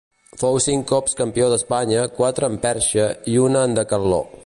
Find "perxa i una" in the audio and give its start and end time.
2.67-3.67